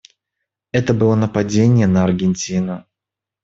Это 0.71 0.95
было 0.95 1.13
нападение 1.13 1.85
на 1.85 2.03
Аргентину. 2.05 2.87